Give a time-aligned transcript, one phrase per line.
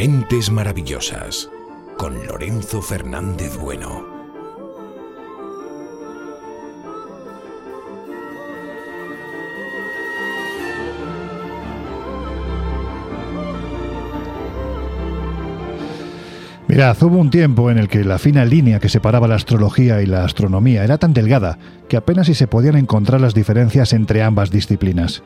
[0.00, 1.50] Mentes Maravillosas
[1.98, 4.19] con Lorenzo Fernández Bueno.
[16.80, 20.06] Mirad, hubo un tiempo en el que la fina línea que separaba la astrología y
[20.06, 21.58] la astronomía era tan delgada
[21.90, 25.22] que apenas si se podían encontrar las diferencias entre ambas disciplinas.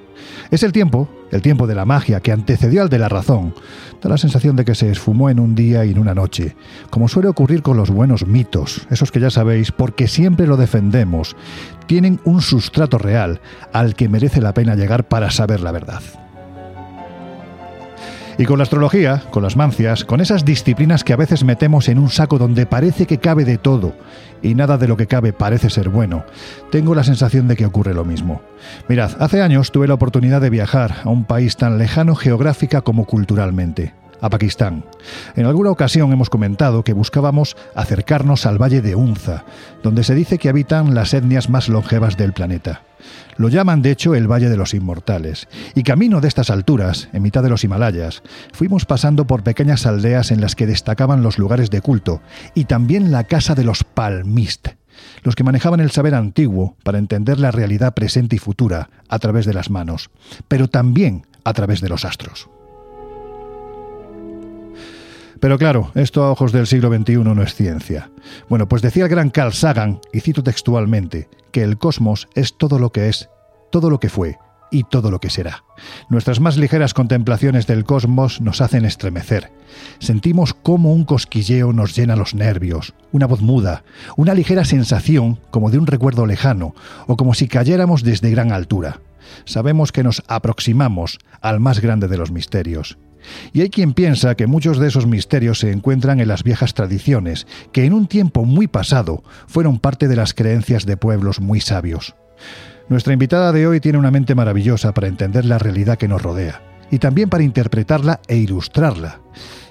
[0.51, 3.55] Es el tiempo, el tiempo de la magia que antecedió al de la razón.
[4.03, 6.57] Da la sensación de que se esfumó en un día y en una noche,
[6.91, 11.37] como suele ocurrir con los buenos mitos, esos que ya sabéis, porque siempre lo defendemos,
[11.87, 13.41] tienen un sustrato real
[13.73, 16.03] al que merece la pena llegar para saber la verdad.
[18.39, 21.99] Y con la astrología, con las mancias, con esas disciplinas que a veces metemos en
[21.99, 23.95] un saco donde parece que cabe de todo
[24.43, 26.25] y nada de lo que cabe parece ser bueno,
[26.71, 28.43] tengo la sensación de que ocurre lo mismo.
[28.89, 33.07] Mirad, hace años tuve la oportunidad de viajar a un país tan lejano geográfica como
[33.07, 34.85] culturalmente a Pakistán.
[35.37, 39.45] En alguna ocasión hemos comentado que buscábamos acercarnos al Valle de Unza,
[39.83, 42.83] donde se dice que habitan las etnias más longevas del planeta.
[43.37, 47.23] Lo llaman de hecho el Valle de los Inmortales, y camino de estas alturas, en
[47.23, 51.71] mitad de los Himalayas, fuimos pasando por pequeñas aldeas en las que destacaban los lugares
[51.71, 52.23] de culto,
[52.55, 54.69] y también la casa de los Palmist,
[55.23, 59.47] los que manejaban el saber antiguo para entender la realidad presente y futura a través
[59.47, 60.11] de las manos,
[60.49, 62.49] pero también a través de los astros.
[65.45, 68.11] Pero claro, esto a ojos del siglo XXI no es ciencia.
[68.49, 72.79] Bueno, pues decía el gran Carl Sagan, y cito textualmente, que el cosmos es todo
[72.79, 73.29] lo que es,
[73.71, 74.39] todo lo que fue
[74.71, 75.63] y todo lo que será.
[76.09, 79.53] Nuestras más ligeras contemplaciones del cosmos nos hacen estremecer.
[79.99, 83.85] Sentimos cómo un cosquilleo nos llena los nervios, una voz muda,
[84.17, 86.75] una ligera sensación como de un recuerdo lejano
[87.07, 89.03] o como si cayéramos desde gran altura.
[89.45, 92.97] Sabemos que nos aproximamos al más grande de los misterios.
[93.53, 97.47] Y hay quien piensa que muchos de esos misterios se encuentran en las viejas tradiciones,
[97.73, 102.15] que en un tiempo muy pasado fueron parte de las creencias de pueblos muy sabios.
[102.89, 106.63] Nuestra invitada de hoy tiene una mente maravillosa para entender la realidad que nos rodea,
[106.91, 109.21] y también para interpretarla e ilustrarla.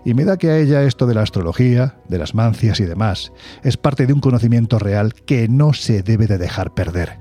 [0.04, 3.32] Y me da que a ella esto de la astrología, de las mancias y demás,
[3.64, 7.20] es parte de un conocimiento real que no se debe de dejar perder.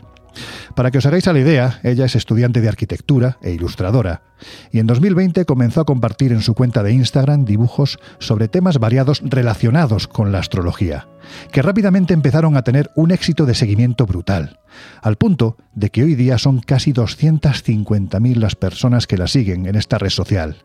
[0.75, 4.23] Para que os hagáis a la idea, ella es estudiante de arquitectura e ilustradora,
[4.71, 9.23] y en 2020 comenzó a compartir en su cuenta de Instagram dibujos sobre temas variados
[9.25, 11.09] relacionados con la astrología,
[11.51, 14.61] que rápidamente empezaron a tener un éxito de seguimiento brutal,
[15.03, 19.77] al punto de que hoy día son casi 250.000 las personas que la siguen en
[19.77, 20.65] esta red social.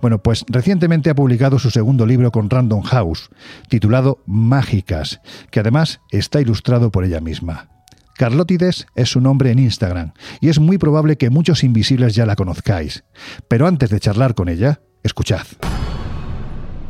[0.00, 3.30] Bueno, pues recientemente ha publicado su segundo libro con Random House,
[3.68, 7.71] titulado Mágicas, que además está ilustrado por ella misma.
[8.14, 12.36] Carlotides es su nombre en Instagram y es muy probable que muchos invisibles ya la
[12.36, 13.04] conozcáis.
[13.48, 15.46] Pero antes de charlar con ella, escuchad.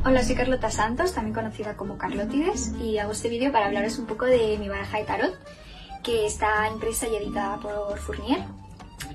[0.05, 4.06] Hola, soy Carlota Santos, también conocida como Carlotides, y hago este vídeo para hablaros un
[4.06, 5.38] poco de mi baraja de tarot,
[6.03, 8.41] que está impresa y editada por Fournier.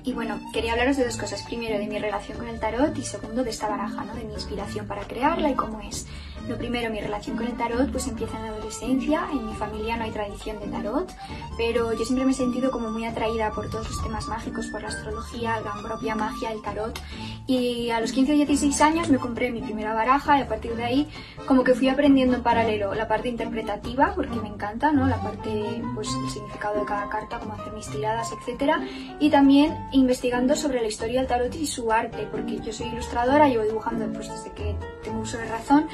[0.02, 1.42] Y bueno, quería hablaros de dos cosas.
[1.42, 4.14] Primero, de mi relación con el tarot y segundo, de esta baraja, ¿no?
[4.14, 6.06] de mi inspiración para crearla y cómo es.
[6.48, 9.28] Lo primero, mi relación con el tarot pues empieza en la adolescencia.
[9.32, 11.12] En mi familia no hay tradición de tarot,
[11.58, 14.80] pero yo siempre me he sentido como muy atraída por todos los temas mágicos, por
[14.80, 16.98] la astrología, la propia magia, el tarot.
[17.46, 20.74] Y a los 15 o 16 años me compré mi primera baraja y a partir
[20.74, 21.08] de ahí
[21.46, 25.06] como que fui aprendiendo en paralelo la parte interpretativa, porque me encanta, ¿no?
[25.06, 28.80] La parte, pues el significado de cada carta, cómo hacer mis tiradas, etcétera.
[29.20, 33.48] Y también investigando sobre la historia del tarot y su arte, porque yo soy ilustradora,
[33.48, 35.86] llevo dibujando pues desde que tengo uso de razón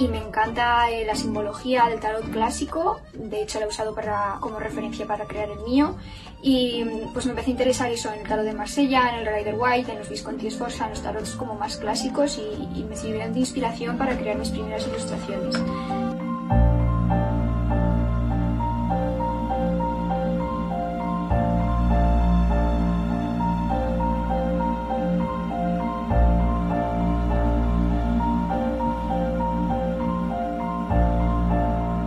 [0.00, 4.38] y me encanta eh, la simbología del tarot clásico, de hecho la he usado para,
[4.40, 5.96] como referencia para crear el mío
[6.42, 9.56] y pues me empecé a interesar eso en el tarot de Marsella, en el Rider
[9.58, 13.34] White, en los Visconti Sforza, en los tarots como más clásicos y, y me sirvieron
[13.34, 16.09] de inspiración para crear mis primeras ilustraciones.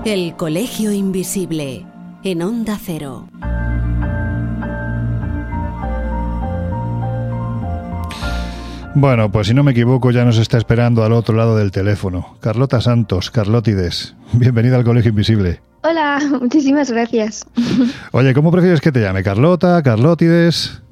[0.05, 1.85] El Colegio Invisible,
[2.25, 3.29] en Onda Cero.
[8.95, 12.35] Bueno, pues si no me equivoco ya nos está esperando al otro lado del teléfono.
[12.41, 15.61] Carlota Santos, Carlotides, bienvenida al Colegio Invisible.
[15.83, 17.45] Hola, muchísimas gracias.
[18.11, 19.23] Oye, ¿cómo prefieres que te llame?
[19.23, 20.82] ¿Carlota, Carlotides?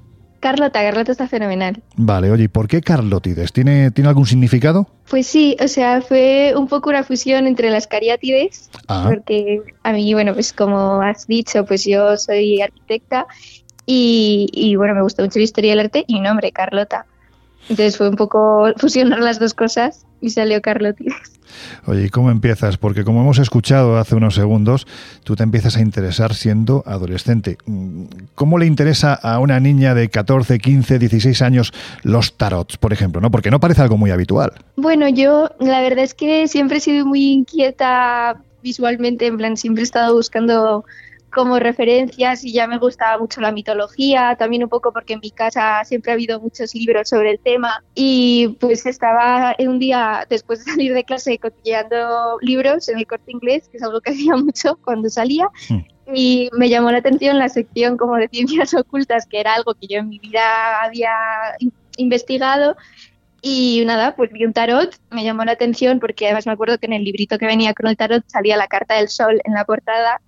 [0.42, 1.82] Carlota, Carlota está fenomenal.
[1.96, 3.54] Vale, oye, ¿y por qué Carlotides?
[3.54, 4.88] ¿Tiene, ¿Tiene algún significado?
[5.10, 9.06] Pues sí, o sea, fue un poco una fusión entre las cariátides, Ah.
[9.08, 13.28] porque a mí, bueno, pues como has dicho, pues yo soy arquitecta
[13.86, 17.06] y, y, bueno, me gusta mucho la historia del arte y mi nombre, Carlota.
[17.70, 21.42] Entonces fue un poco fusionar las dos cosas y salió Carlotides.
[21.86, 22.78] Oye, ¿y cómo empiezas?
[22.78, 24.88] Porque como hemos escuchado hace unos segundos,
[25.24, 27.58] tú te empiezas a interesar siendo adolescente.
[28.36, 31.74] ¿Cómo le interesa a una niña de 14, 15, 16 años
[32.04, 33.22] los tarots, por ejemplo?
[33.22, 33.32] ¿no?
[33.32, 34.54] Porque no parece algo muy habitual.
[34.76, 39.82] Bueno, yo la verdad es que siempre he sido muy inquieta visualmente, en plan, siempre
[39.82, 40.86] he estado buscando
[41.32, 45.32] como referencias y ya me gustaba mucho la mitología, también un poco porque en mi
[45.32, 50.64] casa siempre ha habido muchos libros sobre el tema y pues estaba un día después
[50.64, 54.36] de salir de clase cotilleando libros en el corte inglés, que es algo que hacía
[54.36, 55.50] mucho cuando salía.
[55.70, 55.80] Hmm.
[56.14, 59.88] Y me llamó la atención la sección como de ciencias ocultas, que era algo que
[59.88, 61.12] yo en mi vida había
[61.96, 62.76] investigado
[63.42, 66.86] y nada, pues vi un tarot, me llamó la atención porque además me acuerdo que
[66.86, 69.66] en el librito que venía con el tarot salía la carta del sol en la
[69.66, 70.22] portada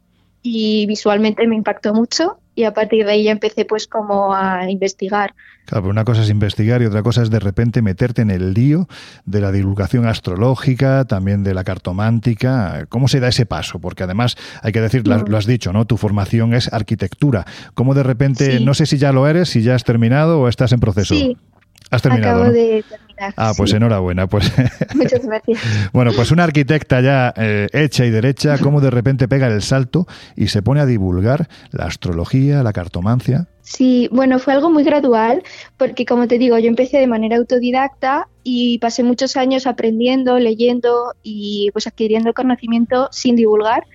[0.43, 4.69] y visualmente me impactó mucho y a partir de ahí ya empecé pues como a
[4.69, 5.33] investigar.
[5.65, 8.53] Claro, pero una cosa es investigar y otra cosa es de repente meterte en el
[8.53, 8.87] lío
[9.25, 12.85] de la divulgación astrológica, también de la cartomántica.
[12.89, 13.79] ¿Cómo se da ese paso?
[13.79, 15.49] Porque además, hay que decir, lo has mm.
[15.49, 15.85] dicho, ¿no?
[15.85, 17.45] Tu formación es arquitectura.
[17.73, 20.73] ¿Cómo de repente, no sé si ya lo eres, si ya has terminado o estás
[20.73, 21.15] en proceso?
[21.15, 21.37] Sí,
[21.93, 22.41] Has terminado.
[22.41, 23.33] Acabo de terminar.
[23.37, 24.25] Ah, pues enhorabuena.
[24.25, 24.51] Pues.
[24.95, 25.59] Muchas gracias.
[25.93, 30.07] bueno, pues una arquitecta ya eh, hecha y derecha, ¿cómo de repente pega el salto
[30.35, 33.47] y se pone a divulgar la astrología, la cartomancia?
[33.61, 35.43] Sí, bueno, fue algo muy gradual,
[35.77, 41.13] porque como te digo, yo empecé de manera autodidacta y pasé muchos años aprendiendo, leyendo
[41.21, 43.85] y pues adquiriendo conocimiento sin divulgar.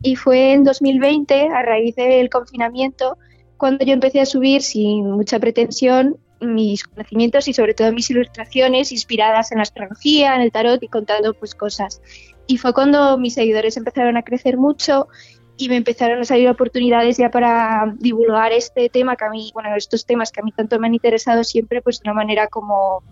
[0.00, 3.18] Y fue en 2020, a raíz del confinamiento,
[3.56, 8.92] cuando yo empecé a subir sin mucha pretensión mis conocimientos y sobre todo mis ilustraciones
[8.92, 12.00] inspiradas en la astrología, en el tarot y contando pues cosas.
[12.46, 15.08] Y fue cuando mis seguidores empezaron a crecer mucho
[15.56, 19.74] y me empezaron a salir oportunidades ya para divulgar este tema que a mí, bueno,
[19.76, 23.02] estos temas que a mí tanto me han interesado siempre pues de una manera como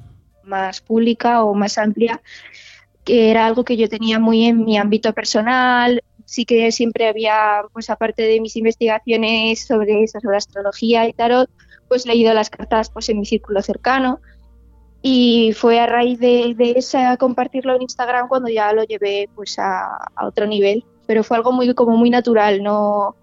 [0.44, 2.22] más pública o más amplia,
[3.04, 7.62] que era algo que yo tenía muy en mi ámbito personal, sí que siempre había,
[7.72, 11.50] pues aparte de mis investigaciones sobre eso, sobre astrología y tarot,
[11.88, 14.20] pues leído las cartas pues en mi círculo cercano
[15.02, 19.58] y fue a raíz de, de esa compartirlo en Instagram cuando ya lo llevé pues
[19.58, 23.16] a, otro nivel pero fue algo muy como muy natural no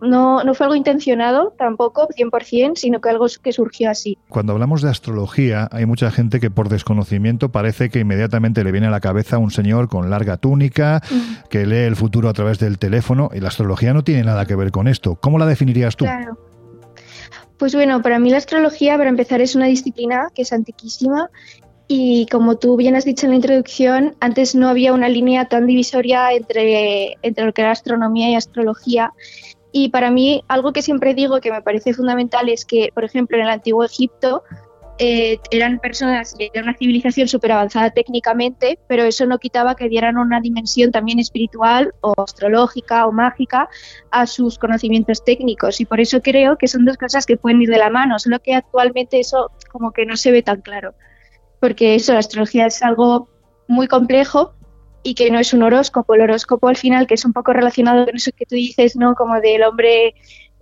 [0.00, 4.18] no, no fue algo intencionado tampoco 100%, sino que algo que surgió así.
[4.28, 8.88] Cuando hablamos de astrología, hay mucha gente que por desconocimiento parece que inmediatamente le viene
[8.88, 11.02] a la cabeza un señor con larga túnica,
[11.48, 14.54] que lee el futuro a través del teléfono, y la astrología no tiene nada que
[14.54, 15.16] ver con esto.
[15.16, 16.04] ¿Cómo la definirías tú?
[16.04, 16.49] Claro.
[17.60, 21.30] Pues bueno, para mí la astrología, para empezar, es una disciplina que es antiquísima
[21.88, 25.66] y como tú bien has dicho en la introducción, antes no había una línea tan
[25.66, 29.12] divisoria entre, entre lo que era astronomía y astrología.
[29.72, 33.36] Y para mí, algo que siempre digo que me parece fundamental es que, por ejemplo,
[33.36, 34.42] en el antiguo Egipto,
[35.02, 40.18] eh, eran personas de una civilización súper avanzada técnicamente, pero eso no quitaba que dieran
[40.18, 43.70] una dimensión también espiritual o astrológica o mágica
[44.10, 45.80] a sus conocimientos técnicos.
[45.80, 48.40] Y por eso creo que son dos cosas que pueden ir de la mano, solo
[48.40, 50.92] que actualmente eso como que no se ve tan claro.
[51.60, 53.30] Porque eso, la astrología es algo
[53.68, 54.52] muy complejo
[55.02, 56.14] y que no es un horóscopo.
[56.14, 59.14] El horóscopo al final, que es un poco relacionado con eso que tú dices, ¿no?
[59.14, 60.14] Como del hombre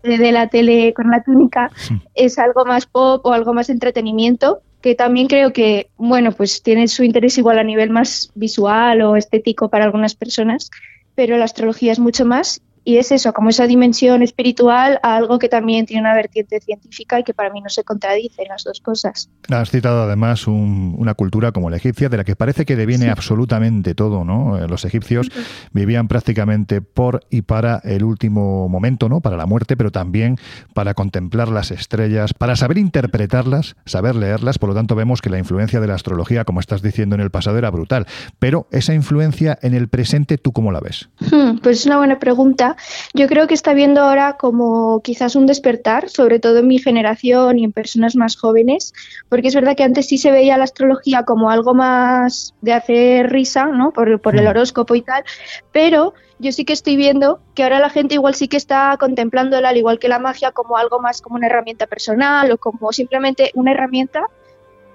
[0.03, 1.71] de la tele con la túnica
[2.15, 6.89] es algo más pop o algo más entretenimiento, que también creo que, bueno, pues tiene
[6.89, 10.71] su interés igual a nivel más visual o estético para algunas personas,
[11.15, 15.39] pero la astrología es mucho más y es eso, como esa dimensión espiritual a algo
[15.39, 18.81] que también tiene una vertiente científica y que para mí no se contradice las dos
[18.81, 19.29] cosas.
[19.51, 23.95] Has citado además una cultura como la egipcia, de la que parece que deviene absolutamente
[23.95, 24.57] todo, ¿no?
[24.57, 25.29] Eh, los egipcios
[25.71, 29.21] vivían prácticamente por y para el último momento, ¿no?
[29.21, 30.37] Para la muerte, pero también
[30.73, 34.59] para contemplar las estrellas, para saber interpretarlas, saber leerlas.
[34.59, 37.31] Por lo tanto, vemos que la influencia de la astrología, como estás diciendo en el
[37.31, 38.07] pasado, era brutal.
[38.39, 41.11] Pero esa influencia en el presente, ¿tú cómo la ves?
[41.21, 42.77] Hmm, pues es una buena pregunta.
[43.15, 47.59] Yo creo que está viendo ahora como quizás un despertar, sobre todo en mi generación
[47.59, 48.93] y en personas más jóvenes,
[49.29, 53.31] porque es verdad que antes sí se veía la astrología como algo más de hacer
[53.31, 53.93] risa, ¿no?
[53.93, 54.47] Por, el mm.
[54.47, 55.25] horóscopo y tal,
[55.73, 59.71] pero yo sí que estoy viendo que ahora la gente igual sí que está contemplándola,
[59.71, 63.51] al igual que la magia, como algo más como una herramienta personal o como simplemente
[63.55, 64.27] una herramienta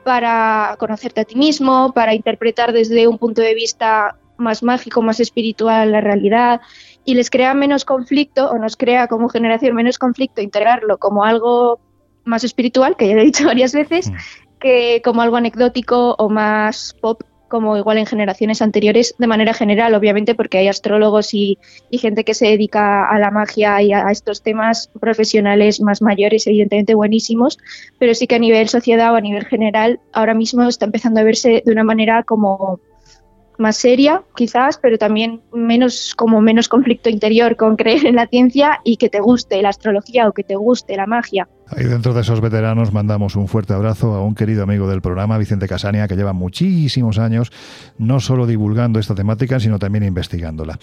[0.04, 5.20] para conocerte a ti mismo, para interpretar desde un punto de vista más mágico, más
[5.20, 6.62] espiritual la realidad
[7.06, 11.80] y les crea menos conflicto o nos crea como generación menos conflicto integrarlo como algo
[12.24, 14.16] más espiritual, que ya he dicho varias veces, mm.
[14.60, 17.22] que como algo anecdótico o más pop
[17.54, 21.60] como igual en generaciones anteriores, de manera general, obviamente, porque hay astrólogos y,
[21.92, 26.96] gente que se dedica a la magia y a, estos temas profesionales más mayores, evidentemente
[26.96, 27.60] buenísimos,
[28.00, 31.24] pero sí que a nivel sociedad o a nivel general, ahora mismo está empezando a
[31.24, 32.80] verse de una manera como
[33.58, 38.80] más seria, quizás, pero también menos como menos conflicto interior con creer en la ciencia
[38.84, 41.48] y que te guste la astrología o que te guste la magia.
[41.76, 45.38] Ahí dentro de esos veteranos mandamos un fuerte abrazo a un querido amigo del programa,
[45.38, 47.52] Vicente Casania, que lleva muchísimos años
[47.98, 50.78] no solo divulgando esta temática, sino también investigándola.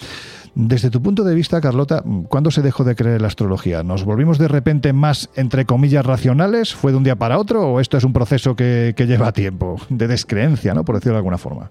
[0.55, 3.83] Desde tu punto de vista, Carlota, ¿cuándo se dejó de creer la astrología?
[3.83, 6.75] ¿Nos volvimos de repente más, entre comillas, racionales?
[6.75, 7.69] ¿Fue de un día para otro?
[7.69, 9.77] ¿O esto es un proceso que, que lleva tiempo?
[9.91, 10.85] De descreencia, ¿no?
[10.85, 11.71] Por decirlo de alguna forma.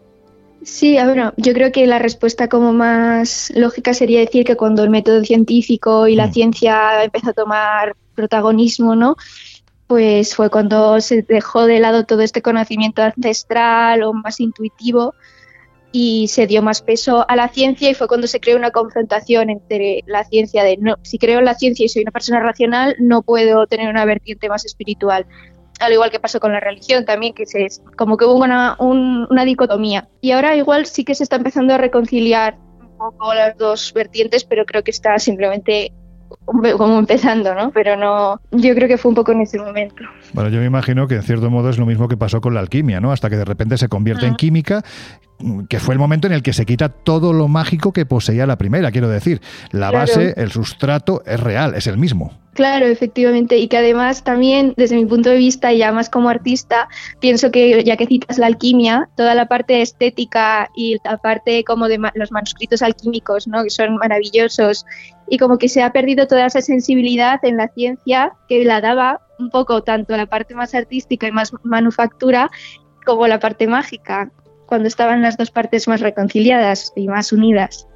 [0.69, 4.91] Sí, bueno, yo creo que la respuesta como más lógica sería decir que cuando el
[4.91, 6.31] método científico y la mm.
[6.31, 9.15] ciencia empezó a tomar protagonismo, ¿no?
[9.88, 15.15] Pues fue cuando se dejó de lado todo este conocimiento ancestral o más intuitivo
[15.91, 19.49] y se dio más peso a la ciencia y fue cuando se creó una confrontación
[19.49, 22.95] entre la ciencia de no, si creo en la ciencia y soy una persona racional,
[22.99, 25.25] no puedo tener una vertiente más espiritual
[25.79, 27.67] al igual que pasó con la religión también, que se,
[27.98, 30.07] como que hubo una, una dicotomía.
[30.21, 34.43] Y ahora igual sí que se está empezando a reconciliar un poco las dos vertientes,
[34.43, 35.93] pero creo que está simplemente
[36.45, 37.71] como empezando, ¿no?
[37.71, 40.03] Pero no, yo creo que fue un poco en ese momento.
[40.33, 42.59] Bueno, yo me imagino que en cierto modo es lo mismo que pasó con la
[42.59, 43.12] alquimia, ¿no?
[43.12, 44.83] Hasta que de repente se convierte en química
[45.69, 48.58] que fue el momento en el que se quita todo lo mágico que poseía la
[48.58, 49.41] primera, quiero decir,
[49.72, 52.34] la base, el sustrato es real, es el mismo.
[52.53, 56.89] Claro, efectivamente, y que además también desde mi punto de vista, ya más como artista,
[57.22, 61.88] pienso que ya que citas la alquimia, toda la parte estética y la parte como
[61.88, 63.63] de los manuscritos alquímicos, ¿no?
[63.63, 64.86] que son maravillosos,
[65.29, 69.22] y como que se ha perdido toda esa sensibilidad en la ciencia que la daba
[69.38, 72.50] un poco tanto la parte más artística y más manufactura
[73.05, 74.31] como la parte mágica
[74.69, 77.88] cuando estaban las dos partes más reconciliadas y más unidas.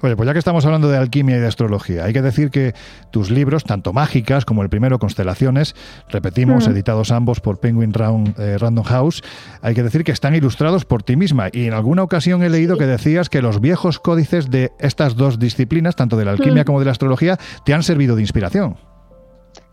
[0.00, 2.72] Oye, pues ya que estamos hablando de alquimia y de astrología, hay que decir que
[3.10, 5.74] tus libros, tanto mágicas como el primero, Constelaciones,
[6.08, 7.92] repetimos, editados ambos por Penguin
[8.38, 9.22] eh, Random House,
[9.60, 11.48] hay que decir que están ilustrados por ti misma.
[11.52, 15.40] Y en alguna ocasión he leído que decías que los viejos códices de estas dos
[15.40, 18.76] disciplinas, tanto de la alquimia como de la astrología, te han servido de inspiración.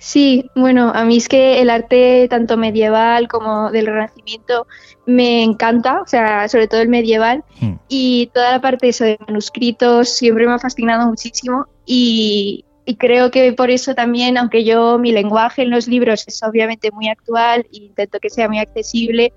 [0.05, 4.67] Sí, bueno, a mí es que el arte tanto medieval como del Renacimiento
[5.07, 7.73] me encanta, o sea, sobre todo el medieval, hmm.
[7.89, 12.65] y toda la parte de manuscritos siempre me ha fascinado muchísimo y,
[12.99, 17.09] creo que por eso también, aunque yo mi lenguaje en los libros es obviamente muy
[17.09, 19.33] actual e intento que sea muy accesible,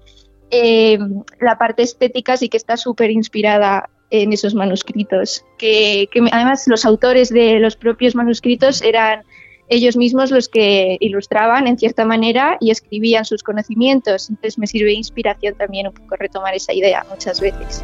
[0.51, 0.99] eh,
[1.41, 6.85] la parte estética sí que está súper inspirada en esos manuscritos, que, que además los
[6.85, 9.23] autores de los propios manuscritos eran
[9.69, 14.31] ellos mismos los que ilustraban en cierta manera y escribían sus conocimientos.
[14.31, 17.83] Entonces me sirve de inspiración también un poco retomar esa idea muchas veces.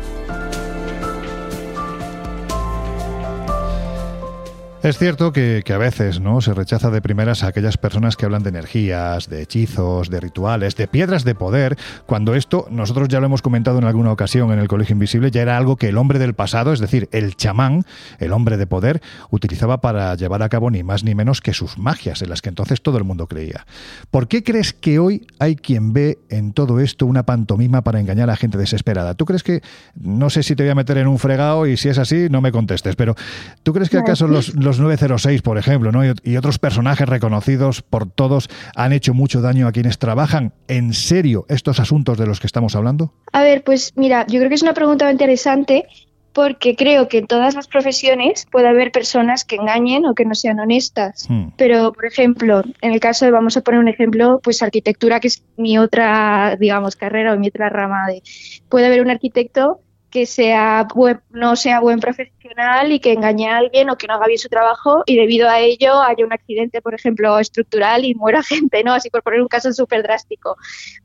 [4.85, 6.43] Es cierto que, a veces ¿no?
[6.43, 10.77] se rechaza de primeras a aquellas personas que hablan de energías, de hechizos, de rituales,
[10.77, 14.59] de piedras de poder, cuando esto, nosotros ya lo hemos comentado en alguna ocasión en
[14.59, 17.87] el Colegio Invisible, ya era algo que el hombre del pasado, es decir, el chamán,
[18.19, 19.01] el hombre de poder,
[19.31, 22.51] utilizaba para llevar a cabo ni más ni menos que sus magias, en las que
[22.51, 23.65] entonces todo el mundo creía.
[24.11, 28.29] ¿Por qué crees que hoy hay quien ve en todo esto una pantomima para engañar
[28.29, 29.15] a gente desesperada?
[29.15, 29.63] ¿Tú crees que,
[29.99, 32.43] no sé si te voy a meter en un fregado y si es así, no
[32.43, 33.15] me contestes, pero
[33.63, 36.03] ¿tú crees que acaso los 906, por ejemplo, ¿no?
[36.05, 41.47] y otros personajes reconocidos por todos han hecho mucho daño a quienes trabajan en serio
[41.49, 43.13] estos asuntos de los que estamos hablando?
[43.33, 45.87] A ver, pues mira, yo creo que es una pregunta interesante
[46.35, 50.35] porque creo que en todas las profesiones puede haber personas que engañen o que no
[50.35, 51.27] sean honestas.
[51.29, 51.51] Hmm.
[51.57, 55.29] Pero, por ejemplo, en el caso de, vamos a poner un ejemplo, pues arquitectura, que
[55.29, 58.23] es mi otra, digamos, carrera o mi otra rama de...
[58.69, 59.81] Puede haber un arquitecto
[60.15, 60.87] que sea
[61.31, 64.49] no sea buen profesional y que engañe a alguien o que no haga bien su
[64.49, 68.93] trabajo y debido a ello haya un accidente, por ejemplo, estructural y muera gente, ¿no?
[68.93, 70.57] Así por poner un caso súper drástico.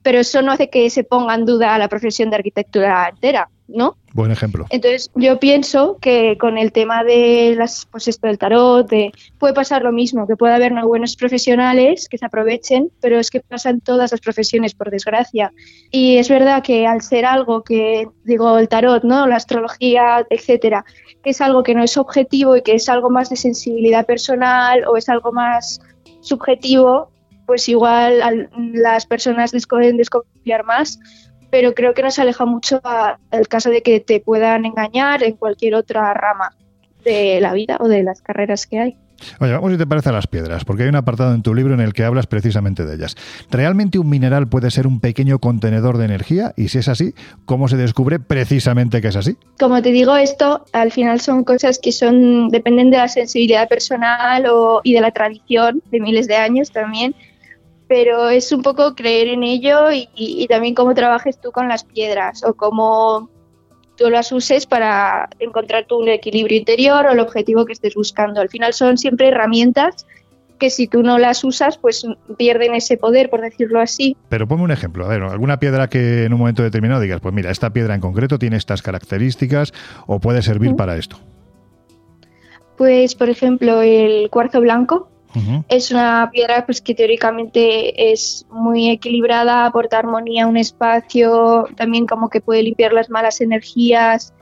[0.04, 3.50] Pero eso no hace que se ponga en duda la profesión de arquitectura entera.
[3.70, 3.98] ¿No?
[4.14, 4.66] Buen ejemplo.
[4.70, 8.90] Entonces, yo pienso que con el tema de las, pues esto del tarot,
[9.38, 13.42] puede pasar lo mismo, que puede haber buenos profesionales que se aprovechen, pero es que
[13.42, 15.52] pasan todas las profesiones, por desgracia.
[15.92, 19.28] Y es verdad que al ser algo que, digo, el tarot, ¿no?
[19.28, 20.86] La astrología, etcétera,
[21.24, 24.86] que es algo que no es objetivo y que es algo más de sensibilidad personal
[24.88, 25.80] o es algo más
[26.22, 27.12] subjetivo,
[27.46, 31.00] pues igual las personas pueden desconfiar más
[31.50, 32.82] pero creo que nos aleja mucho
[33.32, 36.56] el caso de que te puedan engañar en cualquier otra rama
[37.04, 38.98] de la vida o de las carreras que hay.
[39.40, 41.74] Oye, vamos si te parece a las piedras, porque hay un apartado en tu libro
[41.74, 43.16] en el que hablas precisamente de ellas.
[43.50, 46.54] ¿Realmente un mineral puede ser un pequeño contenedor de energía?
[46.56, 47.14] Y si es así,
[47.46, 49.36] ¿cómo se descubre precisamente que es así?
[49.60, 54.46] Como te digo, esto al final son cosas que son dependen de la sensibilidad personal
[54.48, 57.16] o, y de la tradición de miles de años también,
[57.90, 61.84] pero es un poco creer en ello y, y también cómo trabajes tú con las
[61.84, 63.30] piedras o cómo
[63.98, 68.40] tú las uses para encontrar tu equilibrio interior o el objetivo que estés buscando.
[68.40, 70.06] Al final son siempre herramientas
[70.60, 72.06] que si tú no las usas, pues
[72.38, 74.16] pierden ese poder, por decirlo así.
[74.30, 77.34] Pero ponme un ejemplo, a ver, alguna piedra que en un momento determinado digas, pues
[77.34, 79.74] mira, esta piedra en concreto tiene estas características
[80.06, 81.18] o puede servir para esto.
[82.78, 85.10] Pues, por ejemplo, el cuarzo blanco
[85.68, 92.08] es una piedra pues, que teóricamente es muy equilibrada, aporta armonía a un espacio, también
[92.08, 94.34] como que puede limpiar las malas energías,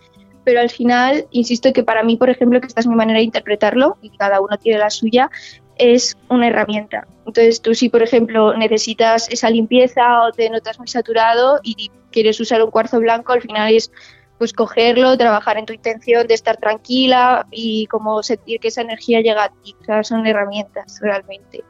[0.43, 3.25] pero al final, insisto que para mí, por ejemplo, que esta es mi manera de
[3.25, 5.29] interpretarlo, y cada uno tiene la suya,
[5.77, 7.05] es una herramienta.
[7.25, 12.39] Entonces tú si, por ejemplo, necesitas esa limpieza o te notas muy saturado y quieres
[12.39, 13.91] usar un cuarzo blanco, al final es
[14.37, 19.21] pues cogerlo, trabajar en tu intención de estar tranquila y como sentir que esa energía
[19.21, 19.75] llega a ti.
[19.81, 21.63] O sea, son herramientas realmente.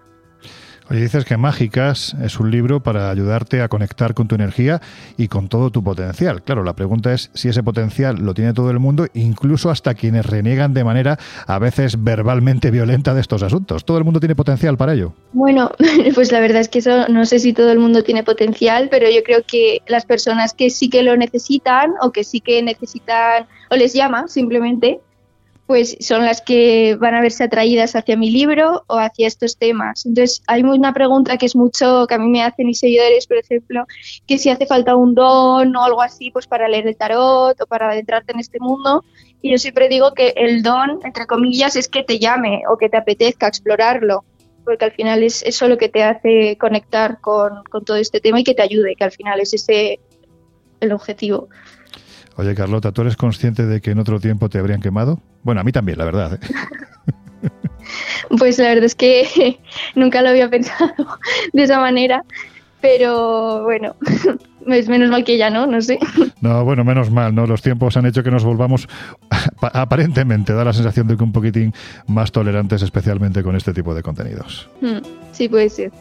[0.90, 4.82] Oye, dices que Mágicas es un libro para ayudarte a conectar con tu energía
[5.18, 6.44] y con todo tu potencial.
[6.44, 10.26] Claro, la pregunta es si ese potencial lo tiene todo el mundo, incluso hasta quienes
[10.26, 13.84] reniegan de manera a veces verbalmente violenta de estos asuntos.
[13.84, 15.14] ¿Todo el mundo tiene potencial para ello?
[15.34, 15.72] Bueno,
[16.16, 19.10] pues la verdad es que eso no sé si todo el mundo tiene potencial, pero
[19.10, 23.46] yo creo que las personas que sí que lo necesitan o que sí que necesitan
[23.70, 25.02] o les llama simplemente,
[25.68, 30.06] pues son las que van a verse atraídas hacia mi libro o hacia estos temas.
[30.06, 33.38] Entonces, hay una pregunta que es mucho que a mí me hacen mis seguidores, por
[33.38, 33.86] ejemplo,
[34.26, 37.66] que si hace falta un don o algo así, pues para leer el tarot o
[37.68, 39.04] para adentrarte en este mundo.
[39.42, 42.88] Y yo siempre digo que el don, entre comillas, es que te llame o que
[42.88, 44.24] te apetezca explorarlo,
[44.64, 48.40] porque al final es eso lo que te hace conectar con, con todo este tema
[48.40, 50.00] y que te ayude, que al final es ese
[50.80, 51.50] el objetivo.
[52.38, 55.20] Oye, Carlota, ¿tú eres consciente de que en otro tiempo te habrían quemado?
[55.44, 56.40] Bueno, a mí también, la verdad.
[56.42, 56.48] ¿eh?
[58.38, 59.60] Pues la verdad es que
[59.96, 60.94] nunca lo había pensado
[61.54, 62.24] de esa manera,
[62.82, 63.96] pero bueno,
[64.68, 65.98] es menos mal que ya no, no sé.
[66.42, 67.48] No, bueno, menos mal, ¿no?
[67.48, 68.88] Los tiempos han hecho que nos volvamos,
[69.62, 71.74] aparentemente, da la sensación de que un poquitín
[72.08, 74.70] más tolerantes, especialmente con este tipo de contenidos.
[74.82, 75.00] Hmm,
[75.32, 75.92] sí, puede ser.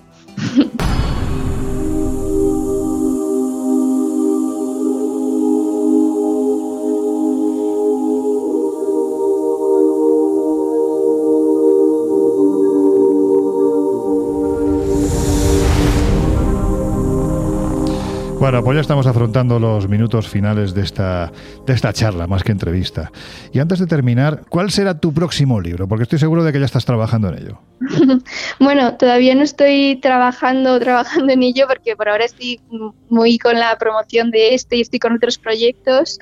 [18.38, 21.32] Bueno, pues ya estamos afrontando los minutos finales de esta,
[21.66, 23.10] de esta charla, más que entrevista.
[23.50, 25.88] Y antes de terminar, ¿cuál será tu próximo libro?
[25.88, 27.58] Porque estoy seguro de que ya estás trabajando en ello.
[28.60, 32.60] bueno, todavía no estoy trabajando, trabajando en ello porque por ahora estoy
[33.08, 36.18] muy con la promoción de este y estoy con otros proyectos,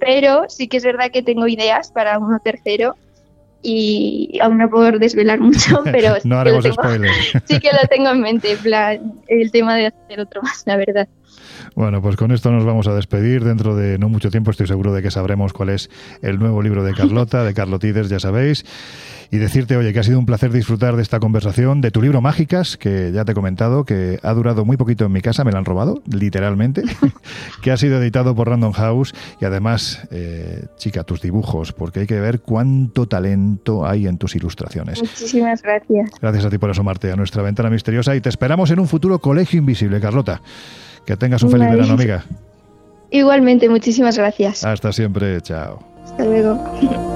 [0.00, 2.96] pero sí que es verdad que tengo ideas para uno tercero
[3.62, 7.32] y aún no puedo desvelar mucho, pero no haremos spoilers.
[7.46, 8.58] sí que lo tengo en mente,
[9.28, 11.08] el tema de hacer otro más, la verdad.
[11.74, 13.44] Bueno, pues con esto nos vamos a despedir.
[13.44, 15.90] Dentro de no mucho tiempo estoy seguro de que sabremos cuál es
[16.22, 18.64] el nuevo libro de Carlota, de Carlotides, ya sabéis.
[19.30, 22.20] Y decirte, oye, que ha sido un placer disfrutar de esta conversación, de tu libro
[22.20, 25.52] Mágicas, que ya te he comentado, que ha durado muy poquito en mi casa, me
[25.52, 26.82] lo han robado, literalmente,
[27.62, 29.14] que ha sido editado por Random House.
[29.40, 34.36] Y además, eh, chica, tus dibujos, porque hay que ver cuánto talento hay en tus
[34.36, 35.00] ilustraciones.
[35.00, 36.10] Muchísimas gracias.
[36.20, 39.18] Gracias a ti por asomarte a nuestra ventana misteriosa y te esperamos en un futuro
[39.20, 40.42] colegio invisible, Carlota.
[41.06, 42.24] Que tengas un feliz verano, amiga.
[43.10, 44.64] Igualmente, muchísimas gracias.
[44.64, 45.82] Hasta siempre, chao.
[46.04, 47.11] Hasta luego.